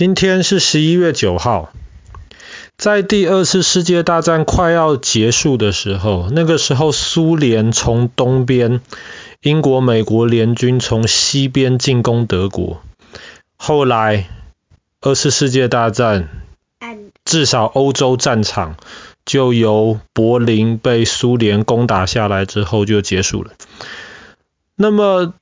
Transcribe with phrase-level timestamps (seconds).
[0.00, 1.74] 今天是十一月九号，
[2.78, 8.80] 在第二次世界大战快要结束的时候，那个时候苏联从东边，
[9.42, 12.80] 英国、美国联军从西边进攻德国。
[13.56, 14.26] 后来
[15.02, 16.30] 二次世界大战，
[17.26, 18.76] 至少欧洲战场
[19.26, 23.50] 就由柏林被苏联攻打下来之后就结束了。
[24.76, 25.34] 那么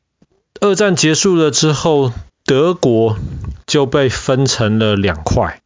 [0.60, 2.12] 二战结束了之后，
[2.48, 3.18] 德国
[3.66, 5.60] 就被分成了两块，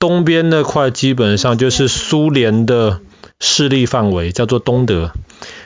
[0.00, 2.98] 东边那块基本上就是苏联的
[3.38, 5.12] 势力范围，叫做东德；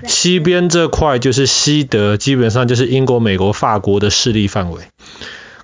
[0.07, 4.83] 西边这块就是西德，基本上就是英国、美国、法国的势力范围。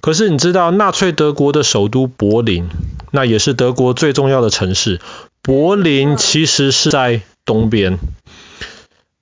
[0.01, 2.71] 可是你知道，纳粹德国的首都柏林，
[3.11, 4.99] 那也是德国最重要的城市，
[5.43, 7.99] 柏林其实是在东边。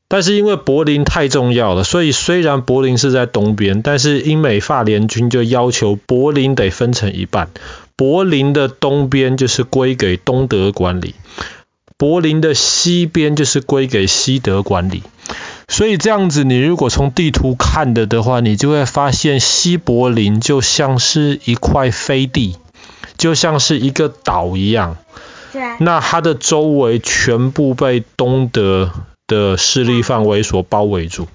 [0.09, 7.51] 但是因为柏林太重要了，所以虽然柏林是在东边，但是英美法联军就要求柏林得分成一半。
[7.95, 11.15] 柏林的东边就是归给东德管理，
[11.99, 15.03] 柏林的西边就是归给西德管理。
[15.69, 22.57] 所以这样子，你如果从地图看的的话，你就会发现西柏林就像是一块飞地，
[23.19, 24.97] 就像是一个岛一样。
[25.81, 28.93] 那它的周围全部被东德
[29.29, 31.29] 的势力范围所包围住，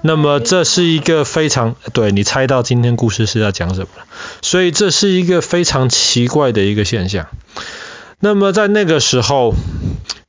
[0.00, 4.06] 那么这是一个非常，对，你猜到今天故事是要讲什么了，
[4.42, 7.28] 所以这是一个非常奇怪的一个现象。
[8.18, 9.54] 那么在那个时候，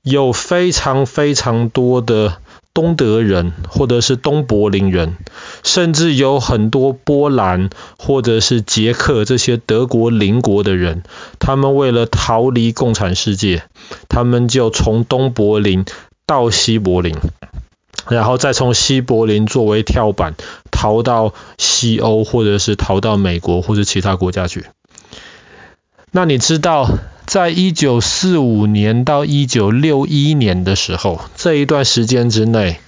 [0.04, 2.38] 有非常非常多的
[2.74, 5.16] 东德人或者是东柏林人，
[5.64, 11.04] 甚至有很多波兰或者是捷克这些德国邻国的人，
[11.40, 13.64] 他们为了逃离共产世界，
[14.10, 15.86] 他们就从东柏林。
[16.26, 17.16] 到西柏林，
[18.10, 20.36] 然后再从西柏林作为跳板
[20.72, 24.66] 逃到西欧，或者是逃到美国或者其他国家去。
[26.12, 26.90] 那你知道，
[27.26, 32.80] 在一九四五年到一九六一年的时候，这一段时间之内，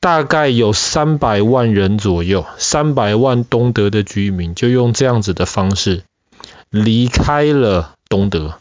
[0.00, 6.04] 大概有三百万人左右，三百万东德的居民就用这样子的方式
[6.70, 8.54] 离开了东德。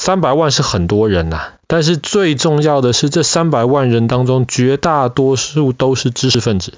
[0.00, 6.72] 三百万是很多人呐、但是最重要的是，这三百万人当中，绝大多数都是知识分子，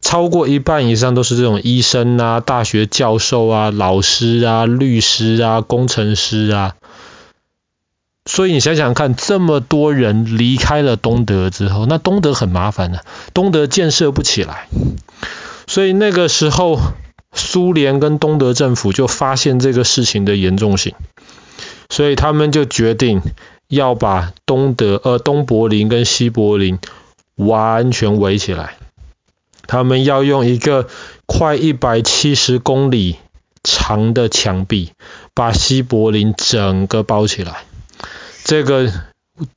[0.00, 6.74] 超过一半以上都是这种医生啊、大学教授啊、老师啊、律师啊、工程师啊。
[8.24, 14.68] 所以你想想看，这么多人离开了东德之后，那东德很麻烦的、东德建设不起来。
[15.66, 16.80] 所以那个时候，
[17.34, 20.94] 苏联跟东德政府就发现这个事情的严重性。
[21.90, 23.20] 所以他们就决定
[23.68, 26.78] 要把东德呃东柏林跟西柏林
[27.34, 28.76] 完全围起来。
[29.66, 30.88] 他们要用一个
[31.26, 33.16] 快一百七十公里
[33.62, 34.92] 长的墙壁，
[35.34, 37.64] 把西柏林整个包起来。
[38.42, 38.90] 这个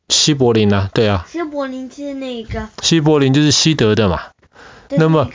[0.10, 1.26] 西柏林啊，对啊。
[1.30, 2.70] 西柏林是那个。
[2.82, 4.33] 西柏林就是西德的嘛。
[4.98, 5.30] 那么。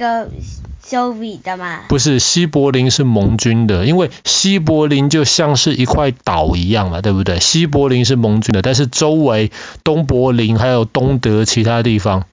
[1.88, 7.41] 不是，西柏林是盟军的，因为西柏林就像是一块岛一样嘛，对不对？
[7.41, 9.52] 西柏林是盟军的，但是周围
[9.84, 12.24] 东柏林还有东德其他地方，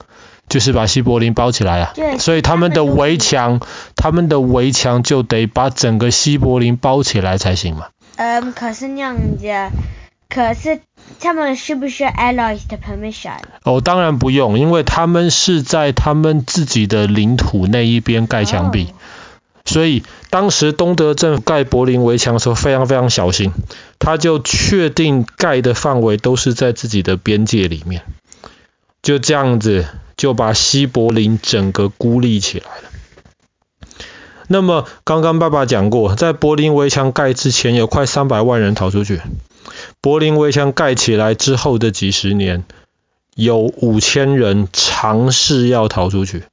[0.48, 1.92] 就是把西柏林包起来啊。
[1.96, 2.18] 对。
[2.18, 3.60] 所以他们的围墙，
[3.98, 7.88] 他们的围墙就得把整个西柏林包起来才行嘛。
[8.16, 9.46] 嗯，可是那样子，
[10.30, 10.82] 可是。
[11.20, 13.38] 他们是不需要 Allies 的 permission？
[13.64, 18.94] 哦，当然不用，因为他们是在他们自己的领土那一边盖墙壁，哦、
[19.66, 23.54] 所以当时东德政府盖柏林围墙的时候非常非常小心，
[24.00, 28.02] 他就确定盖的范围都是在自己的边界里面，
[29.04, 29.86] 就这样子
[30.18, 32.90] 就把西柏林整个孤立起来了。
[34.48, 39.22] 那么刚刚爸爸讲过，在柏林围墙盖之前，有快三百万人逃出去。
[40.02, 42.64] 柏林围墙盖起来之后的几十年，
[43.36, 46.44] 有五千人尝试要逃出去，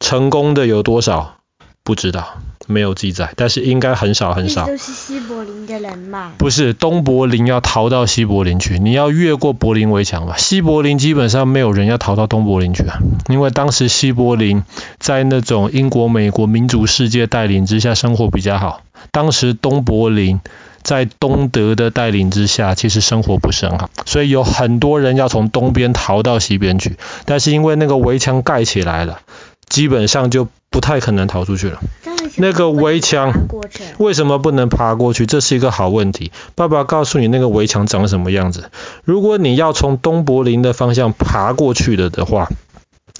[0.00, 1.34] 成功的有多少？
[1.82, 4.66] 不知道，没有记载，但是应该很少很少。
[4.66, 6.32] 都是西柏林的人嘛？
[6.36, 10.36] 不是，东柏林要逃到西柏林去，你要越过柏林围墙嘛。
[10.36, 12.98] 西柏林基本上没有人要逃到东柏林去啊，
[13.28, 14.64] 因为当时西柏林
[14.98, 18.80] 在那种英国、美国民族世界带领之下生活比较好，
[19.12, 20.40] 当时东柏林。
[20.86, 29.18] 在东德的带领之下，其实生活不是很好，所以有很多人要从东边逃到西边去，但是因为那个围墙盖起来了，
[29.68, 31.80] 基本上就不太可能逃出去了。
[32.36, 33.32] 那个围墙
[33.98, 35.26] 为什么不能爬过去？
[35.26, 36.30] 这是一个好问题。
[36.54, 38.70] 爸爸告诉你那个围墙长什么样子。
[39.02, 42.48] 如果你要从东柏林的方向爬过去的的话，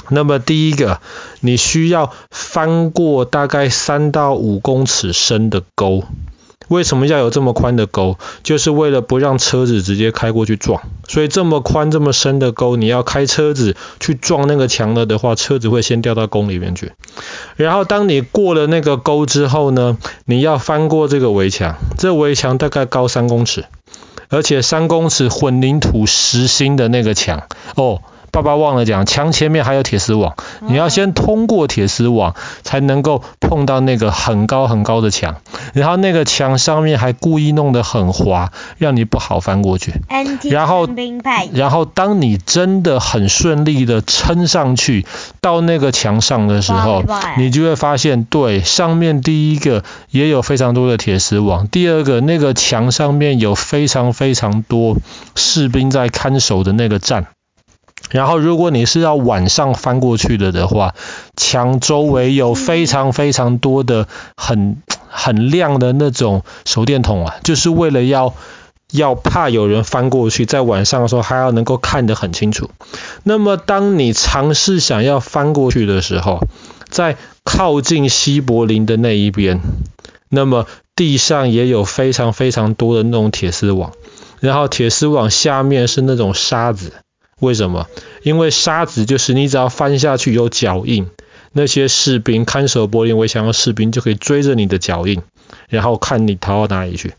[0.08, 1.00] 那么第一个，
[1.40, 6.04] 你需要翻过大概三到五公尺深的沟。
[6.68, 8.18] 为什么要有这么宽的沟？
[8.42, 10.82] 就是为了不让车子直接开过去撞。
[11.08, 16.92] 所以这么宽、这么深的沟，你要开车子去撞那个墙了的话，车子会先掉到沟里面去。
[17.56, 21.76] 然后当你过了那个沟之后呢，你要翻过这个围墙。
[21.96, 23.64] 这围墙大概高三公尺，
[24.28, 27.44] 而且三公尺混凝土实心的那个墙
[27.76, 28.02] 哦。
[28.30, 35.36] 爸爸忘了讲，墙前面还有铁丝网，你要先通过铁丝网，才能够碰到那个很高很高的墙。
[35.72, 39.94] 然后那个墙上面还故意弄得很滑，让你不好翻过去。
[40.50, 40.88] 然后，
[41.52, 45.06] 然后当你真的很顺利的撑上去
[45.40, 47.04] 到那个墙上的时候，
[47.38, 54.96] 你就会发现，对，上面第一个也有非常多的铁丝网，第二个那个墙上面有非常非常多
[55.34, 57.26] 士兵在看守的那个站。
[58.10, 60.94] 然后，如果你是要晚上翻过去的的话，
[61.36, 64.06] 墙周围有非常非常多的
[64.36, 68.34] 很 很亮的那种手电筒啊，就是为了要
[68.92, 72.70] 要怕有人翻过去，在晚上的时候还要能够看得很清楚。
[73.24, 76.46] 那么，当你尝试想要翻过去的时候，
[76.88, 79.60] 在靠近西柏林的那一边，
[80.28, 83.92] 那么地上也有非常非常多的那种铁丝网，
[84.38, 86.92] 然后铁丝网下面是那种沙子。
[87.40, 87.86] 为什么？
[88.22, 91.06] 因为沙子就是你只要翻下去有脚印，
[91.52, 95.20] 那些士兵看守柏林围墙的士兵就可以追着你的脚印，
[95.68, 97.12] 然后看你逃到哪里去。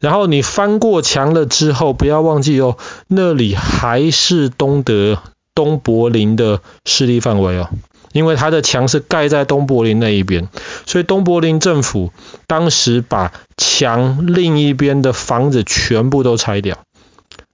[0.00, 2.76] 然后你翻过墙了之后，不要忘记哦，
[3.06, 5.22] 那里还是东德
[5.54, 7.68] 东柏林的势力范围哦，
[8.12, 10.48] 因为它的墙是盖在东柏林那一边，
[10.84, 12.12] 所以东柏林政府
[12.48, 16.78] 当时把墙另一边的房子全部都拆掉。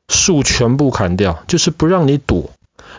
[0.09, 2.51] 树全部砍掉，就是不让你躲。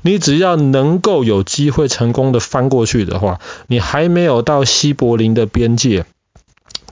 [0.02, 6.06] 你只要能够有机会成功的翻过去的话，你还没有到西柏林的边界，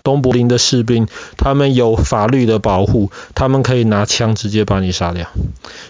[0.04, 1.07] 东柏林的士兵
[1.38, 5.27] 他们有法律的保护，他们可以拿枪直接把你杀掉。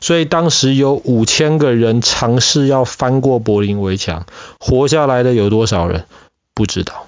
[0.02, 4.26] 所以当时有五千个人尝试要翻过柏林围墙，
[4.60, 6.06] 活下来的有多少人？
[6.56, 7.06] 不知道。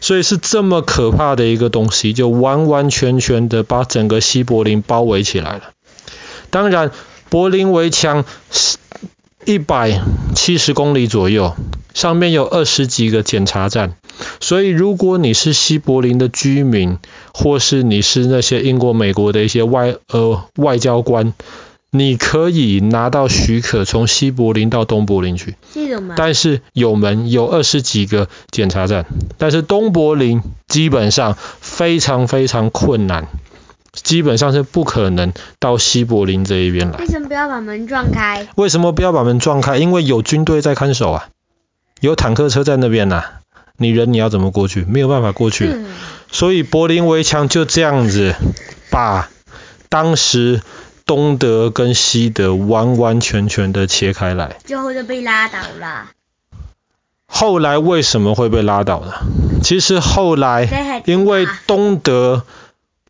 [0.00, 5.62] 所以是这么可怕的一个东西，就完完全全的把整个西柏林包围起来了。
[6.52, 6.90] 当然，
[7.30, 8.76] 柏林围墙是
[9.46, 10.02] 一百
[10.36, 11.56] 七十公里左右，
[11.94, 13.96] 上面有二十几个检查站，
[14.38, 16.98] 所以如果你是西柏林的居民，
[17.32, 21.32] 或是你是那些英国、美国的一些外呃外交官，
[21.90, 25.56] 你可以拿到许可从西柏林到东柏林去。
[26.16, 29.06] 但是有门有二十几个检查站，
[29.38, 33.26] 但是东柏林基本上非常非常困难。
[33.92, 36.98] 基本上是不可能到西柏林这一边来。
[36.98, 38.48] 为什么不要把门撞开？
[38.56, 39.76] 为什么不要把门撞开？
[39.76, 41.28] 因为有军队在看守啊，
[42.00, 43.32] 有坦克车在那边呐、啊。
[43.76, 44.86] 你人你要怎么过去？
[44.88, 45.66] 没有办法过去。
[45.66, 45.86] 嗯、
[46.30, 48.34] 所以柏林围墙就这样子
[48.90, 49.28] 把
[49.88, 50.62] 当时
[51.04, 54.56] 东德跟西德完完全全的切开来。
[54.64, 56.10] 最后就被拉倒了。
[57.26, 59.12] 后来为什么会被拉倒呢？
[59.62, 62.44] 其实后来因为东德。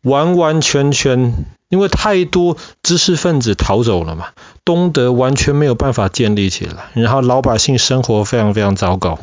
[0.03, 4.27] 完完全全，因为太多知识分子逃走了嘛，
[4.65, 9.17] 东德完全没有办法建立起来，然后老百姓生活非常非常糟糕。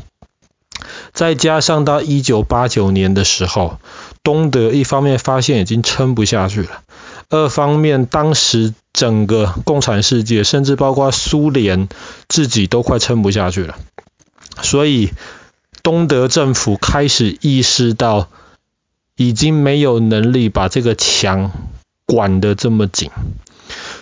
[1.12, 3.78] 再加上到一九八九年的时候，
[4.22, 6.82] 东德一方面发现已经撑不下去了，
[7.28, 11.88] 二方面当时整个共产世界，甚至包括苏联
[12.26, 13.76] 自己都快撑不下去了，
[14.62, 15.10] 所以
[15.82, 18.28] 东德政府开始意识到。
[19.20, 21.50] 已经没有能力把这个墙
[22.06, 23.10] 管得这么紧，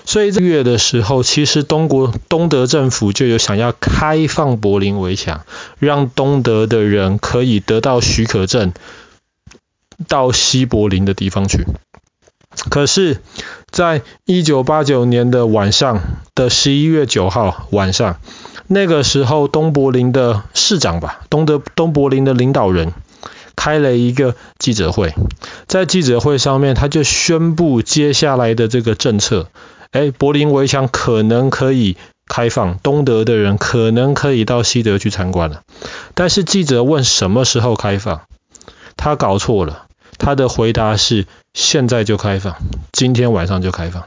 [0.05, 5.45] 所以这个月的时候，其实东国东德政府就有想要开放柏林围墙，
[5.81, 8.73] 让东德的人可以得到许可证，
[10.07, 11.67] 到西柏林的地方去。
[12.71, 13.21] 可是，
[13.73, 16.01] 在一九八九年的晚上
[16.37, 18.21] 的十一月九号晚上，
[18.69, 22.93] 那个时候东柏林的市长吧，东德东柏林的领导人。
[23.59, 25.15] 开了一个记者会，
[25.67, 29.49] 在记者会上面，他就宣布接下来的这个政策，
[29.91, 31.97] 哎，柏林围墙可能可以
[32.29, 35.63] 开放，东德的人可能可以到西德去参观了。
[36.15, 38.21] 但是记者问什么时候开放，
[38.97, 39.87] 他搞错了，
[40.19, 42.55] 他的回答是现在就开放，
[42.93, 44.05] 今天晚上就开放。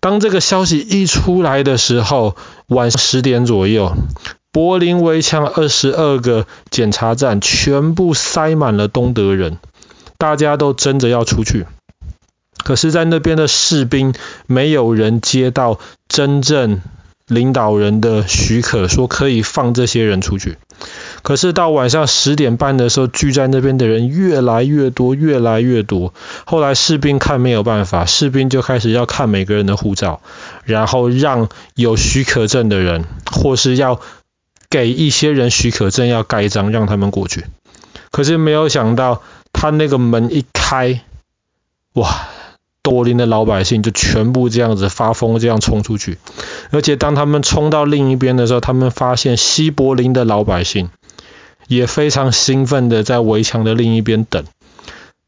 [0.00, 2.34] 当这个消息一出来的时候，
[2.66, 3.92] 晚上十点左右。
[4.56, 9.58] 柏林围墙二十二个检查站全部塞满了东德人，
[10.16, 11.66] 大家都争着要出去。
[12.64, 14.14] 可是，在那边的士兵
[14.46, 16.80] 没有人接到真正
[17.26, 20.56] 领导人的许可，说可以放这些人出去。
[21.22, 26.14] 可是到晚上十点半的时候，聚在那边的人越来越多，越来越多。
[26.46, 30.22] 后来士兵看没有办法，士兵就开始要看每个人的护照，
[30.64, 34.00] 然后让有许可证的人，或是要
[34.70, 37.44] 给一些人许可证要盖章，让他们过去。
[38.10, 41.02] 可是没有想到，他那个门一开，
[41.94, 42.28] 哇！
[42.82, 46.18] 柏林的老百姓就全部这样子发疯，这样冲出去。
[46.70, 50.90] 而且当他们冲到另一边的时候，他们发现西柏林的老百姓
[51.66, 54.44] 也非常兴奋的在围墙的另一边等。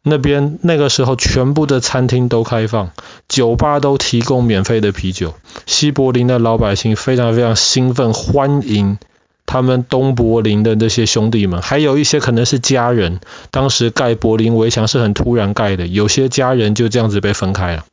[0.05, 2.93] 那边那个时候全部的餐厅都开放，
[3.27, 5.35] 酒吧都提供免费的啤酒。
[5.67, 8.99] 西柏林的老百姓非常非常兴奋，欢迎。
[9.49, 13.19] 他们东柏林的那些兄弟们，还有一些可能是家人。
[13.51, 17.87] 当时盖柏林围墙是很突然盖的，有些家人就这样子被分开了。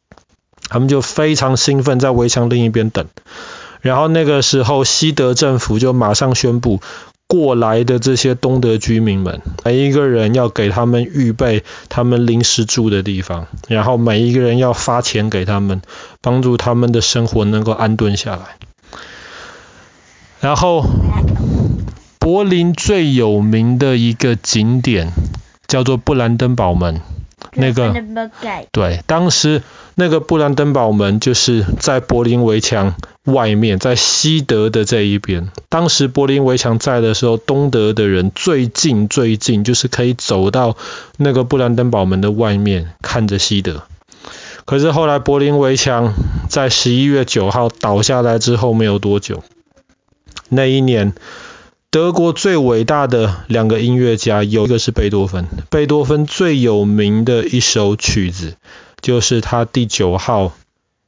[0.68, 3.06] 他们就非常兴奋，在围墙另一边等。
[3.80, 6.82] 然后那个时候，西德政府就马上宣布，
[7.26, 15.82] 过来的这些东德居民们，每一个人要给他们预备他们临时住的地方，然后每一个人要发钱给他们，
[16.20, 18.58] 帮助他们的生活能够安顿下来。
[20.40, 20.86] 然后，
[22.20, 25.12] 柏林最有名的一个景点
[25.68, 27.02] 叫做布兰登堡门。
[27.58, 27.94] 那个
[28.74, 29.64] 对，当时
[29.96, 35.50] 那个布兰登堡门就是在柏林围墙外面，在西德的这一边。
[35.70, 40.76] 当时柏林围墙在的时候，东德的人最近最近就是可以走到
[41.18, 43.84] 那个布兰登堡门的外面，看着西德。
[44.66, 46.14] 可是后来柏林围墙
[46.50, 49.44] 在十一月九号倒下来之后没有多久。
[50.50, 51.14] 那一年，
[51.90, 55.48] 德国最伟大的两个音乐家，有一个是贝多芬。
[55.70, 58.56] 贝多芬最有名的一首曲子，
[59.02, 60.54] 就是他第九号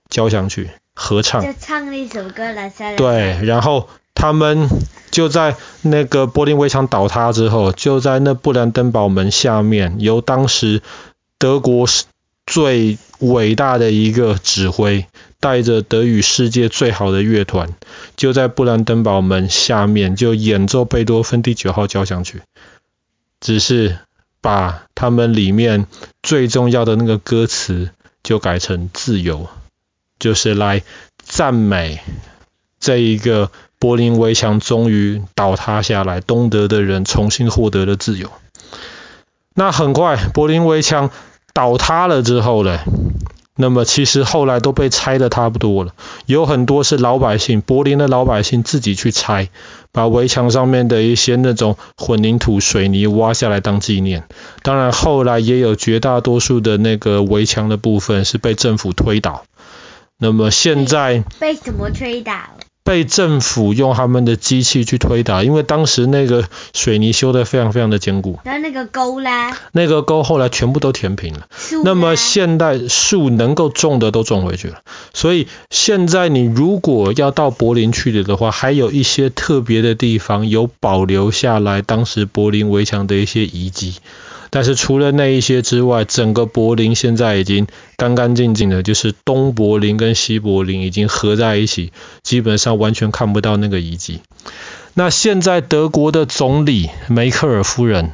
[0.10, 1.44] 交响曲合唱。
[1.44, 2.96] 就唱那首歌来下来。
[2.96, 4.70] 对，然后他们
[5.12, 10.82] 就在那个柏林围墙倒塌之后，就在那布兰登堡门下面，由当时
[11.38, 11.86] 德国
[12.47, 15.05] 最伟大的一个指挥。
[15.39, 17.69] 带着德语世界最好的乐团，
[18.15, 22.41] 就在布兰登堡门下面就演奏贝多芬第九号交响曲，
[23.39, 23.99] 只是
[24.41, 25.85] 把他们里面
[26.23, 27.91] 最重要的那个歌词
[28.23, 29.47] 就改成自由，
[30.17, 30.81] 就是来
[31.19, 32.01] 赞美
[32.79, 38.31] 这一个柏林围墙终于倒塌下来，东德的人重新获得了自由。
[39.53, 41.11] 那很快柏林围墙
[41.57, 42.77] 倒塌了之后呢？
[43.55, 45.95] 那么其实后来都被拆得差不多了，
[46.27, 49.49] 有很多是老百姓，柏林的老百姓自己去拆，
[49.91, 54.25] 把围墙上面的一些那种混凝土、水泥挖下来当纪念。
[54.61, 59.43] 当然后来也有绝大多数的那个围墙的部分是被政府推倒。
[60.19, 62.33] 那么现在被什么推倒？
[62.88, 68.39] 被政府用他们的机器去推倒，因为当时那个水泥修得非常非常的坚固。
[68.46, 69.58] 那那个沟啦？
[69.74, 71.48] 那个沟后来全部都填平了。
[71.84, 74.77] 那么现代树能够种的都种回去了，
[75.13, 83.96] 所以现在你如果要到柏林去了的话，还有一些特别的地方有保留下来当时柏林围墙的一些遗迹。
[84.49, 91.91] 但是除了那一些之外，整个柏林现在已经干干净净的，就是东柏林跟西柏林已经合在一起，
[92.23, 94.21] 基本上完全看不到那个遗迹。
[94.93, 98.11] 那现在德国的总理梅克尔夫人，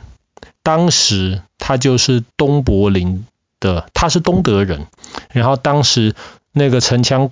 [0.63, 3.25] 当时她就是东柏林
[3.59, 4.87] 的，她是东德人，
[5.31, 6.15] 然后当时
[6.51, 7.31] 那个城墙。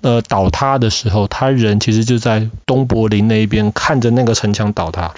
[0.00, 5.12] 呃，倒塌的时候，他人其实就在东柏林那一边看着那个城墙倒塌。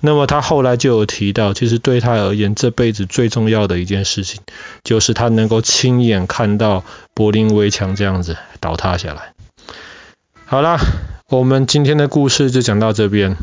[0.00, 4.40] 那么他后来就有提到，其实对他而言，这辈子最重要的一件事情，
[4.82, 9.32] 就是他能够亲眼看到柏林围墙这样子倒塌下来。
[10.46, 10.78] 好啦，
[11.28, 13.36] 我们今天的故事就讲到这边。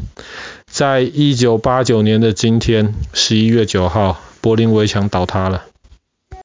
[0.67, 5.63] 在一九八九年的今天，十一月九号，柏林围墙倒塌了。